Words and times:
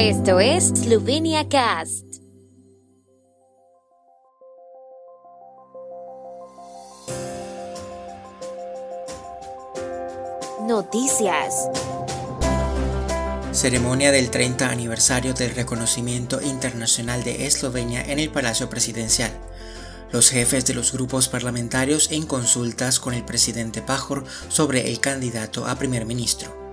Esto 0.00 0.38
es 0.38 0.68
Slovenia 0.68 1.48
Cast. 1.48 2.04
Noticias. 10.68 11.68
Ceremonia 13.50 14.12
del 14.12 14.30
30 14.30 14.70
aniversario 14.70 15.34
del 15.34 15.56
reconocimiento 15.56 16.40
internacional 16.42 17.24
de 17.24 17.46
Eslovenia 17.46 18.00
en 18.00 18.20
el 18.20 18.30
Palacio 18.30 18.70
Presidencial. 18.70 19.32
Los 20.12 20.30
jefes 20.30 20.64
de 20.64 20.74
los 20.74 20.92
grupos 20.92 21.26
parlamentarios 21.26 22.12
en 22.12 22.24
consultas 22.24 23.00
con 23.00 23.14
el 23.14 23.24
presidente 23.24 23.82
Pajor 23.82 24.24
sobre 24.48 24.92
el 24.92 25.00
candidato 25.00 25.66
a 25.66 25.74
primer 25.74 26.06
ministro. 26.06 26.67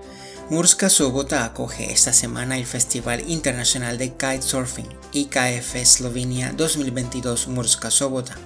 Murska 0.48 0.92
Sobota 0.92 1.44
acoge 1.44 1.92
esta 1.92 2.14
semana 2.14 2.56
el 2.56 2.68
Festival 2.68 3.28
Internacional 3.28 3.98
de 3.98 4.12
Kitesurfing 4.12 4.88
IKF 5.12 5.76
Eslovenia 5.76 6.54
2022 6.56 7.48
Murska 7.48 7.90
Sobota. 7.90 8.38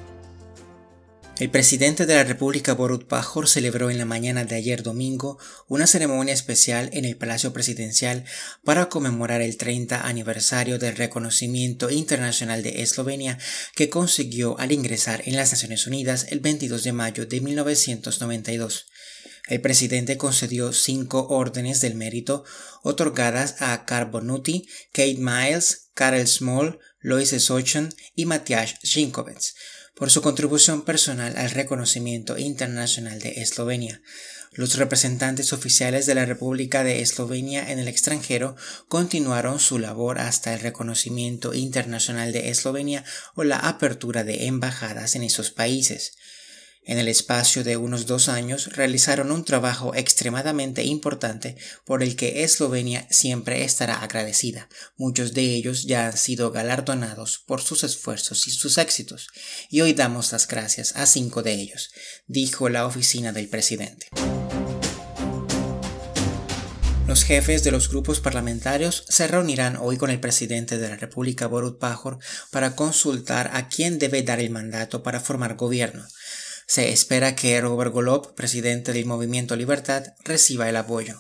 El 1.40 1.50
presidente 1.50 2.06
de 2.06 2.16
la 2.16 2.24
República 2.24 2.74
Borut 2.74 3.06
Pajor 3.06 3.50
celebró 3.50 3.90
en 3.90 3.98
la 3.98 4.06
mañana 4.06 4.46
de 4.46 4.56
ayer 4.56 4.82
domingo 4.82 5.40
una 5.68 5.88
ceremonia 5.88 6.34
especial 6.34 6.90
en 6.94 7.04
el 7.04 7.18
Palacio 7.18 7.52
Presidencial 7.52 8.24
para 8.64 8.88
conmemorar 8.88 9.42
el 9.42 9.58
30 9.58 10.08
aniversario 10.08 10.80
del 10.80 10.96
reconocimiento 10.96 11.90
internacional 11.90 12.64
de 12.64 12.82
Eslovenia 12.82 13.38
que 13.76 13.90
consiguió 13.90 14.58
al 14.58 14.72
ingresar 14.72 15.22
en 15.26 15.36
las 15.36 15.52
Naciones 15.52 15.86
Unidas 15.86 16.28
el 16.30 16.40
22 16.40 16.82
de 16.82 16.94
mayo 16.94 17.26
de 17.26 17.42
1992. 17.42 18.86
El 19.50 19.62
presidente 19.62 20.16
concedió 20.16 20.74
cinco 20.74 21.28
órdenes 21.30 21.82
del 21.82 21.96
mérito 21.96 22.46
otorgadas 22.84 23.56
a 23.64 23.84
Carbonuti, 23.84 24.70
Kate 24.94 25.18
Miles, 25.18 25.90
Karel 25.96 26.28
Small, 26.28 26.80
Lois 27.00 27.30
Sochon 27.30 27.90
y 28.14 28.26
Matias 28.26 28.76
Zinkovets 28.86 29.56
por 29.96 30.12
su 30.12 30.22
contribución 30.22 30.84
personal 30.84 31.36
al 31.36 31.50
reconocimiento 31.50 32.38
internacional 32.38 33.20
de 33.20 33.42
Eslovenia. 33.42 34.02
Los 34.54 34.78
representantes 34.78 35.52
oficiales 35.52 36.06
de 36.06 36.16
la 36.16 36.26
República 36.26 36.84
de 36.84 37.02
Eslovenia 37.02 37.72
en 37.72 37.80
el 37.80 37.88
extranjero 37.88 38.56
continuaron 38.88 39.60
su 39.60 39.80
labor 39.80 40.20
hasta 40.20 40.54
el 40.54 40.60
reconocimiento 40.60 41.56
internacional 41.56 42.32
de 42.32 42.50
Eslovenia 42.50 43.04
o 43.34 43.44
la 43.44 43.58
apertura 43.58 44.24
de 44.24 44.46
embajadas 44.46 45.16
en 45.16 45.24
esos 45.24 45.52
países. 45.52 46.14
En 46.90 46.98
el 46.98 47.08
espacio 47.08 47.64
de 47.64 47.78
unos 47.78 48.08
dos 48.08 48.30
años 48.30 48.76
realizaron 48.76 49.32
un 49.32 49.46
trabajo 49.46 49.94
extremadamente 49.94 50.84
importante 50.84 51.56
por 51.86 52.02
el 52.02 52.16
que 52.16 52.44
Eslovenia 52.44 53.06
siempre 53.12 53.64
estará 53.64 54.02
agradecida. 54.02 54.68
Muchos 54.98 55.36
de 55.36 55.54
ellos 55.54 55.84
ya 55.84 56.08
han 56.08 56.18
sido 56.18 56.50
galardonados 56.50 57.44
por 57.46 57.62
sus 57.62 57.84
esfuerzos 57.84 58.48
y 58.48 58.50
sus 58.50 58.80
éxitos, 58.80 59.28
y 59.70 59.82
hoy 59.82 59.94
damos 59.94 60.32
las 60.32 60.48
gracias 60.48 60.96
a 60.96 61.06
cinco 61.06 61.44
de 61.44 61.54
ellos, 61.54 61.92
dijo 62.26 62.70
la 62.70 62.88
oficina 62.88 63.34
del 63.34 63.50
presidente. 63.50 64.08
Los 67.06 67.24
jefes 67.24 67.64
de 67.64 67.70
los 67.70 67.90
grupos 67.90 68.20
parlamentarios 68.20 69.06
se 69.10 69.28
reunirán 69.28 69.78
hoy 69.78 69.98
con 69.98 70.10
el 70.10 70.20
presidente 70.20 70.80
de 70.80 70.90
la 70.90 70.96
República 70.96 71.46
Borut 71.46 71.78
Pajor 71.78 72.18
para 72.50 72.76
consultar 72.76 73.52
a 73.54 73.70
quién 73.70 74.00
debe 74.00 74.24
dar 74.24 74.40
el 74.40 74.50
mandato 74.50 75.04
para 75.04 75.20
formar 75.20 75.56
gobierno. 75.56 76.04
Se 76.70 76.90
espera 76.90 77.36
que 77.36 77.60
Robert 77.60 77.92
Golob, 77.92 78.36
presidente 78.36 78.94
del 78.94 79.08
Movimiento 79.08 79.56
Libertad, 79.56 80.04
reciba 80.24 80.70
el 80.70 80.76
apoyo. 80.76 81.20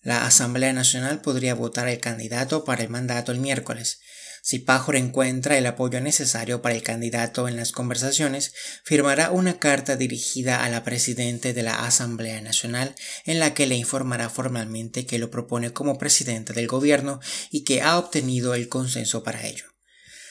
La 0.00 0.24
Asamblea 0.24 0.72
Nacional 0.72 1.22
podría 1.22 1.56
votar 1.56 1.88
el 1.88 1.98
candidato 1.98 2.64
para 2.64 2.84
el 2.84 2.88
mandato 2.88 3.32
el 3.32 3.40
miércoles. 3.40 3.98
Si 4.44 4.60
Pajor 4.60 4.94
encuentra 4.94 5.58
el 5.58 5.66
apoyo 5.66 6.00
necesario 6.00 6.62
para 6.62 6.76
el 6.76 6.84
candidato 6.84 7.48
en 7.48 7.56
las 7.56 7.72
conversaciones, 7.72 8.52
firmará 8.84 9.32
una 9.32 9.58
carta 9.58 9.96
dirigida 9.96 10.62
a 10.62 10.68
la 10.68 10.84
Presidente 10.84 11.52
de 11.52 11.64
la 11.64 11.84
Asamblea 11.84 12.40
Nacional 12.40 12.94
en 13.24 13.40
la 13.40 13.54
que 13.54 13.66
le 13.66 13.74
informará 13.74 14.30
formalmente 14.30 15.04
que 15.04 15.18
lo 15.18 15.32
propone 15.32 15.72
como 15.72 15.98
presidente 15.98 16.52
del 16.52 16.68
gobierno 16.68 17.18
y 17.50 17.64
que 17.64 17.82
ha 17.82 17.98
obtenido 17.98 18.54
el 18.54 18.68
consenso 18.68 19.24
para 19.24 19.44
ello. 19.48 19.75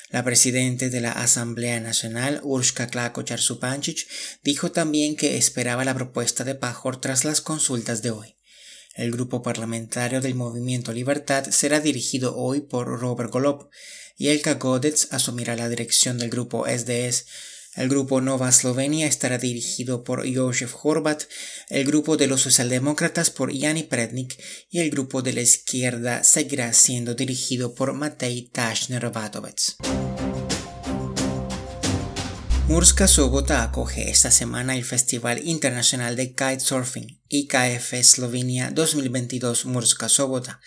La 0.09 0.23
presidenta 0.23 0.89
de 0.89 1.01
la 1.01 1.11
Asamblea 1.11 1.79
Nacional, 1.79 2.39
Urshka 2.43 2.87
Klako 2.87 3.23
Charsupanchich, 3.23 4.07
dijo 4.43 4.71
también 4.71 5.15
que 5.15 5.37
esperaba 5.37 5.83
la 5.83 5.95
propuesta 5.95 6.43
de 6.43 6.53
Pajor 6.53 7.01
tras 7.01 7.25
las 7.25 7.41
consultas 7.41 8.01
de 8.03 8.11
hoy. 8.11 8.35
El 8.93 9.11
grupo 9.11 9.41
parlamentario 9.41 10.21
del 10.21 10.35
Movimiento 10.35 10.93
Libertad 10.93 11.49
será 11.49 11.79
dirigido 11.79 12.37
hoy 12.37 12.61
por 12.61 12.87
Robert 12.87 13.31
Golob 13.31 13.69
y 14.15 14.29
el 14.29 14.41
Godets 14.57 15.09
asumirá 15.11 15.55
la 15.55 15.67
dirección 15.69 16.17
del 16.17 16.29
grupo 16.29 16.65
SDS 16.65 17.25
el 17.75 17.89
grupo 17.89 18.21
Nova 18.21 18.51
Slovenia 18.51 19.07
estará 19.07 19.37
dirigido 19.37 20.03
por 20.03 20.25
Josef 20.33 20.73
Horvat, 20.81 21.23
el 21.69 21.85
grupo 21.85 22.17
de 22.17 22.27
los 22.27 22.41
socialdemócratas 22.41 23.29
por 23.29 23.55
Jani 23.57 23.83
Prednik 23.83 24.41
y 24.69 24.79
el 24.79 24.89
grupo 24.89 25.21
de 25.21 25.33
la 25.33 25.41
izquierda 25.41 26.23
seguirá 26.23 26.71
siendo 26.73 27.15
dirigido 27.15 27.75
por 27.75 27.93
Matej 27.93 28.49
Tashner 28.51 29.11
Vatovec. 29.11 29.75
Murska 32.67 33.07
Sobota 33.07 33.61
acoge 33.61 34.09
esta 34.09 34.31
semana 34.31 34.75
el 34.75 34.83
Festival 34.83 35.39
Internacional 35.47 36.15
de 36.15 36.29
Kitesurfing 36.29 37.21
IKF 37.29 37.93
Eslovenia 37.93 38.71
2022 38.71 39.65
Murska 39.65 40.09
Sobota. 40.09 40.59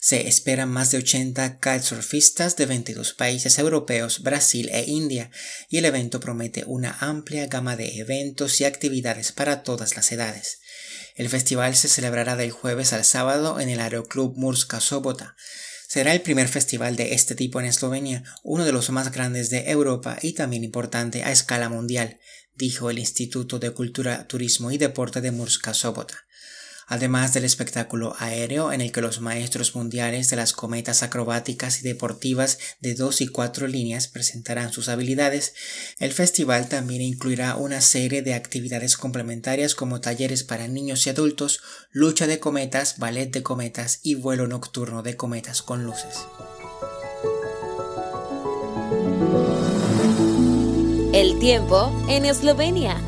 Se 0.00 0.26
esperan 0.26 0.68
más 0.68 0.90
de 0.90 0.98
80 0.98 1.60
kitesurfistas 1.60 2.56
de 2.56 2.66
22 2.66 3.14
países 3.14 3.60
europeos, 3.60 4.24
Brasil 4.24 4.68
e 4.72 4.82
India, 4.88 5.30
y 5.68 5.78
el 5.78 5.84
evento 5.84 6.18
promete 6.18 6.64
una 6.66 6.96
amplia 6.98 7.46
gama 7.46 7.76
de 7.76 8.00
eventos 8.00 8.60
y 8.60 8.64
actividades 8.64 9.30
para 9.30 9.62
todas 9.62 9.94
las 9.94 10.10
edades. 10.10 10.58
El 11.14 11.28
festival 11.28 11.76
se 11.76 11.86
celebrará 11.86 12.34
del 12.34 12.50
jueves 12.50 12.92
al 12.92 13.04
sábado 13.04 13.60
en 13.60 13.68
el 13.68 13.78
Aeroclub 13.78 14.36
Murska 14.36 14.80
Sobota. 14.80 15.36
Será 15.86 16.12
el 16.12 16.22
primer 16.22 16.48
festival 16.48 16.96
de 16.96 17.14
este 17.14 17.34
tipo 17.34 17.60
en 17.60 17.66
Eslovenia, 17.66 18.24
uno 18.42 18.64
de 18.64 18.72
los 18.72 18.90
más 18.90 19.12
grandes 19.12 19.50
de 19.50 19.70
Europa 19.70 20.18
y 20.22 20.32
también 20.32 20.64
importante 20.64 21.22
a 21.22 21.32
escala 21.32 21.68
mundial, 21.68 22.18
dijo 22.54 22.90
el 22.90 22.98
Instituto 22.98 23.58
de 23.58 23.70
Cultura, 23.70 24.26
Turismo 24.26 24.70
y 24.70 24.78
Deporte 24.78 25.20
de 25.20 25.30
Murska 25.30 25.74
Sobota 25.74 26.24
además 26.86 27.34
del 27.34 27.44
espectáculo 27.44 28.14
aéreo 28.18 28.72
en 28.72 28.80
el 28.80 28.92
que 28.92 29.00
los 29.00 29.20
maestros 29.20 29.74
mundiales 29.74 30.30
de 30.30 30.36
las 30.36 30.52
cometas 30.52 31.02
acrobáticas 31.02 31.80
y 31.80 31.82
deportivas 31.82 32.58
de 32.80 32.94
dos 32.94 33.20
y 33.20 33.28
cuatro 33.28 33.66
líneas 33.66 34.08
presentarán 34.08 34.72
sus 34.72 34.88
habilidades, 34.88 35.54
el 35.98 36.12
festival 36.12 36.68
también 36.68 37.02
incluirá 37.02 37.56
una 37.56 37.80
serie 37.80 38.22
de 38.22 38.34
actividades 38.34 38.96
complementarias 38.96 39.74
como 39.74 40.00
talleres 40.00 40.44
para 40.44 40.68
niños 40.68 41.06
y 41.06 41.10
adultos, 41.10 41.60
lucha 41.92 42.26
de 42.26 42.38
cometas, 42.38 42.98
ballet 42.98 43.30
de 43.30 43.42
cometas 43.42 44.00
y 44.02 44.14
vuelo 44.14 44.46
nocturno 44.46 45.02
de 45.02 45.16
cometas 45.16 45.62
con 45.62 45.84
luces. 45.84 46.26
El 51.12 51.38
tiempo 51.38 51.92
en 52.08 52.24
Eslovenia. 52.24 53.00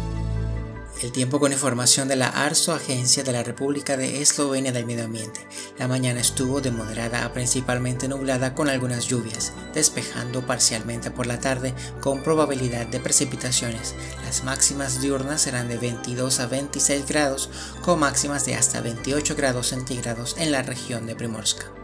El 1.02 1.12
tiempo 1.12 1.38
con 1.38 1.52
información 1.52 2.08
de 2.08 2.16
la 2.16 2.28
ARSO, 2.28 2.72
Agencia 2.72 3.22
de 3.22 3.30
la 3.30 3.42
República 3.42 3.98
de 3.98 4.22
Eslovenia 4.22 4.72
del 4.72 4.86
Medio 4.86 5.04
Ambiente. 5.04 5.46
La 5.78 5.88
mañana 5.88 6.20
estuvo 6.20 6.62
de 6.62 6.70
moderada 6.70 7.26
a 7.26 7.34
principalmente 7.34 8.08
nublada 8.08 8.54
con 8.54 8.70
algunas 8.70 9.06
lluvias, 9.06 9.52
despejando 9.74 10.46
parcialmente 10.46 11.10
por 11.10 11.26
la 11.26 11.38
tarde 11.38 11.74
con 12.00 12.22
probabilidad 12.22 12.86
de 12.86 13.00
precipitaciones. 13.00 13.94
Las 14.24 14.42
máximas 14.42 15.02
diurnas 15.02 15.42
serán 15.42 15.68
de 15.68 15.76
22 15.76 16.40
a 16.40 16.46
26 16.46 17.06
grados, 17.06 17.50
con 17.82 18.00
máximas 18.00 18.46
de 18.46 18.54
hasta 18.54 18.80
28 18.80 19.36
grados 19.36 19.66
centígrados 19.66 20.34
en 20.38 20.50
la 20.50 20.62
región 20.62 21.06
de 21.06 21.14
Primorska. 21.14 21.75